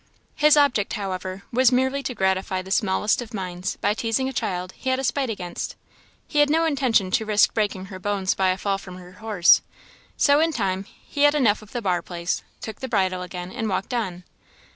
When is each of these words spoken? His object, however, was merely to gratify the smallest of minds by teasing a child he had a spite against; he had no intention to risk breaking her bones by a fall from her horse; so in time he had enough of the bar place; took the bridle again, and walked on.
His 0.33 0.57
object, 0.57 0.93
however, 0.93 1.43
was 1.53 1.71
merely 1.71 2.01
to 2.01 2.15
gratify 2.15 2.63
the 2.63 2.71
smallest 2.71 3.21
of 3.21 3.35
minds 3.35 3.75
by 3.81 3.93
teasing 3.93 4.27
a 4.27 4.33
child 4.33 4.71
he 4.75 4.89
had 4.89 4.97
a 4.97 5.03
spite 5.03 5.29
against; 5.29 5.75
he 6.27 6.39
had 6.39 6.49
no 6.49 6.65
intention 6.65 7.11
to 7.11 7.23
risk 7.23 7.53
breaking 7.53 7.85
her 7.93 7.99
bones 7.99 8.33
by 8.33 8.49
a 8.49 8.57
fall 8.57 8.79
from 8.79 8.95
her 8.97 9.11
horse; 9.21 9.61
so 10.17 10.39
in 10.39 10.53
time 10.53 10.85
he 10.85 11.21
had 11.21 11.35
enough 11.35 11.61
of 11.61 11.71
the 11.71 11.83
bar 11.83 12.01
place; 12.01 12.41
took 12.61 12.79
the 12.79 12.87
bridle 12.89 13.21
again, 13.21 13.51
and 13.51 13.69
walked 13.69 13.93
on. 13.93 14.23